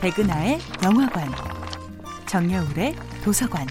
백은하의 0.00 0.58
영화관, 0.82 1.30
정여울의 2.26 2.96
도서관. 3.22 3.66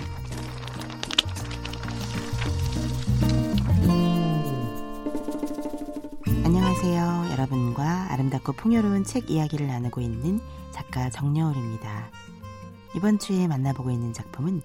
안녕하세요. 6.46 7.29
여러분과 7.31 8.13
아름답고 8.13 8.54
풍요로운 8.54 9.05
책 9.05 9.31
이야기를 9.31 9.65
나누고 9.65 10.01
있는 10.01 10.40
작가 10.72 11.10
정여울입니다. 11.10 12.12
이번 12.96 13.18
주에 13.18 13.47
만나보고 13.47 13.90
있는 13.90 14.14
작품은 14.14 14.62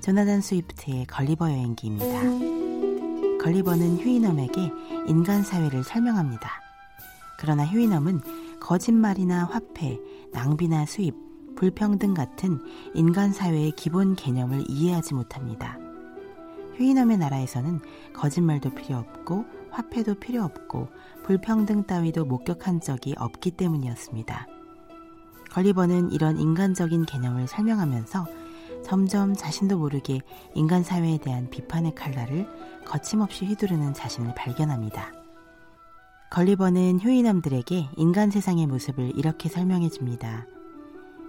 조나단 0.00 0.40
스위프트의 0.40 1.06
걸리버 1.06 1.48
여행기입니다. 1.48 3.38
걸리버는 3.40 4.00
휴이넘에게 4.00 4.72
인간 5.06 5.44
사회를 5.44 5.84
설명합니다. 5.84 6.50
그러나 7.38 7.64
휴이넘은 7.64 8.20
거짓말이나 8.58 9.44
화폐, 9.44 10.00
낭비나 10.34 10.84
수입, 10.84 11.14
불평등 11.56 12.12
같은 12.12 12.60
인간 12.92 13.32
사회의 13.32 13.70
기본 13.72 14.14
개념을 14.16 14.64
이해하지 14.68 15.14
못합니다. 15.14 15.78
휴이넘의 16.76 17.18
나라에서는 17.18 17.80
거짓말도 18.12 18.70
필요 18.70 18.98
없고 18.98 19.44
화폐도 19.70 20.16
필요 20.16 20.42
없고 20.42 20.88
불평등 21.24 21.84
따위도 21.84 22.24
목격한 22.24 22.80
적이 22.80 23.14
없기 23.16 23.52
때문이었습니다. 23.52 24.46
걸리버는 25.52 26.10
이런 26.10 26.38
인간적인 26.38 27.06
개념을 27.06 27.46
설명하면서 27.46 28.26
점점 28.84 29.34
자신도 29.34 29.78
모르게 29.78 30.20
인간 30.54 30.82
사회에 30.82 31.18
대한 31.18 31.48
비판의 31.48 31.94
칼날을 31.94 32.46
거침없이 32.84 33.46
휘두르는 33.46 33.94
자신을 33.94 34.34
발견합니다. 34.34 35.23
걸리버는 36.34 36.98
휴이남들에게 36.98 37.90
인간 37.96 38.32
세상의 38.32 38.66
모습을 38.66 39.16
이렇게 39.16 39.48
설명해 39.48 39.88
줍니다. 39.88 40.48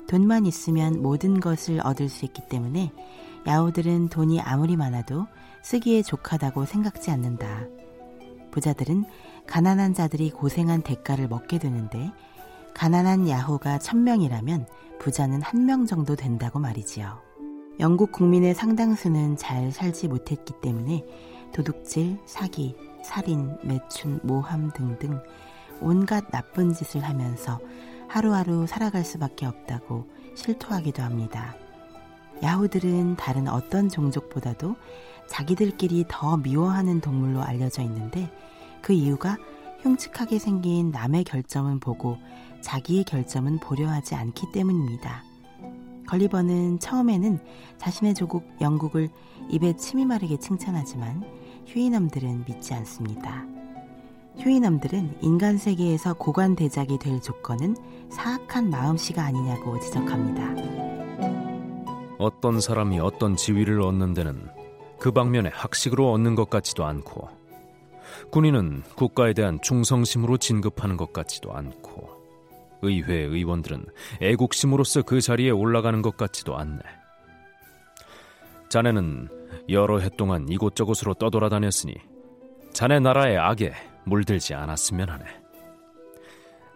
돈만 0.07 0.47
있으면 0.47 0.99
모든 1.03 1.39
것을 1.39 1.79
얻을 1.85 2.09
수 2.09 2.25
있기 2.25 2.41
때문에 2.49 2.91
야후들은 3.45 4.09
돈이 4.09 4.41
아무리 4.41 4.75
많아도 4.75 5.27
쓰기에 5.61 6.01
족하다고 6.01 6.65
생각지 6.65 7.11
않는다. 7.11 7.67
부자들은 8.49 9.05
가난한 9.45 9.93
자들이 9.93 10.31
고생한 10.31 10.81
대가를 10.81 11.27
먹게 11.27 11.59
되는데 11.59 12.11
가난한 12.73 13.29
야후가 13.29 13.77
천명이라면 13.77 14.65
부자는 14.97 15.43
한 15.43 15.67
명 15.67 15.85
정도 15.85 16.15
된다고 16.15 16.57
말이지요. 16.57 17.21
영국 17.79 18.11
국민의 18.11 18.55
상당수는 18.55 19.37
잘 19.37 19.71
살지 19.71 20.07
못했기 20.07 20.53
때문에 20.63 21.05
도둑질, 21.53 22.17
사기, 22.25 22.75
살인, 23.05 23.55
매춘, 23.61 24.19
모함 24.23 24.71
등등 24.71 25.21
온갖 25.79 26.25
나쁜 26.31 26.73
짓을 26.73 27.03
하면서 27.03 27.59
하루하루 28.09 28.65
살아갈 28.65 29.05
수밖에 29.05 29.45
없다고 29.45 30.09
실토하기도 30.35 31.03
합니다. 31.03 31.55
야후들은 32.41 33.15
다른 33.15 33.47
어떤 33.47 33.89
종족보다도 33.89 34.75
자기들끼리 35.27 36.05
더 36.07 36.37
미워하는 36.37 36.99
동물로 36.99 37.41
알려져 37.41 37.83
있는데 37.83 38.29
그 38.81 38.91
이유가 38.91 39.37
흉측하게 39.81 40.39
생긴 40.39 40.89
남의 40.89 41.23
결점은 41.25 41.79
보고 41.79 42.17
자기의 42.61 43.03
결점은 43.03 43.59
보려 43.59 43.87
하지 43.87 44.15
않기 44.15 44.51
때문입니다. 44.51 45.23
걸리버는 46.07 46.79
처음에는 46.79 47.39
자신의 47.77 48.15
조국 48.15 48.47
영국을 48.61 49.09
입에 49.49 49.75
침이 49.75 50.05
마르게 50.05 50.37
칭찬하지만 50.37 51.23
휴이남들은 51.65 52.45
믿지 52.45 52.73
않습니다. 52.73 53.45
휴이남들은 54.37 55.19
인간 55.21 55.57
세계에서 55.57 56.13
고관 56.13 56.55
대작이 56.55 56.97
될 56.99 57.21
조건은 57.21 57.75
사악한 58.09 58.69
마음씨가 58.69 59.23
아니냐고 59.23 59.79
지적합니다. 59.79 60.55
어떤 62.17 62.59
사람이 62.59 62.99
어떤 62.99 63.35
지위를 63.35 63.81
얻는 63.81 64.13
데는 64.13 64.47
그 64.99 65.11
방면에 65.11 65.49
학식으로 65.53 66.11
얻는 66.11 66.35
것 66.35 66.49
같지도 66.49 66.85
않고 66.85 67.29
군인은 68.31 68.83
국가에 68.95 69.33
대한 69.33 69.59
충성심으로 69.61 70.37
진급하는 70.37 70.97
것 70.97 71.11
같지도 71.13 71.53
않고 71.53 72.09
의회 72.81 73.15
의원들은 73.15 73.85
애국심으로서 74.21 75.01
그 75.01 75.21
자리에 75.21 75.49
올라가는 75.49 76.01
것 76.01 76.17
같지도 76.17 76.57
않네. 76.57 76.79
자네는 78.69 79.29
여러 79.69 79.99
해 79.99 80.09
동안 80.09 80.47
이곳저곳으로 80.49 81.15
떠돌아다녔으니 81.15 81.95
자네 82.73 82.99
나라의 82.99 83.37
악에 83.37 83.73
물들지 84.05 84.53
않았으면 84.53 85.09
하네. 85.09 85.25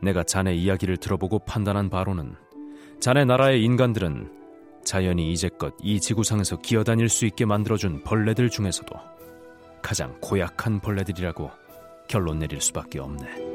내가 0.02 0.24
자네 0.24 0.56
이야기를 0.56 0.98
들어보고 0.98 1.40
판단한 1.40 1.90
바로는 1.90 2.36
자네 3.00 3.26
나라의 3.26 3.64
인간들은 3.64 4.32
자연이 4.84 5.32
이제껏 5.32 5.74
이 5.82 6.00
지구상에서 6.00 6.58
기어다닐 6.58 7.10
수 7.10 7.26
있게 7.26 7.46
만들어준 7.46 8.04
벌레들 8.04 8.50
중에서도 8.50 8.96
가장 9.82 10.18
고약한 10.20 10.80
벌레들이라고 10.80 11.52
결론 12.08 12.40
내릴 12.40 12.60
수밖에 12.60 13.00
없네. 13.00 13.50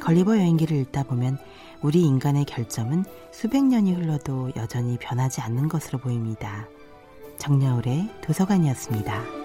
걸리버 0.00 0.38
여행기를 0.38 0.78
읽다 0.78 1.02
보면 1.02 1.36
우리 1.82 2.02
인간의 2.02 2.46
결점은 2.46 3.04
수백 3.32 3.64
년이 3.64 3.92
흘러도 3.94 4.50
여전히 4.56 4.96
변하지 4.98 5.40
않는 5.42 5.68
것으로 5.68 5.98
보입니다. 5.98 6.66
정여울의 7.40 8.08
도서관이었습니다. 8.20 9.39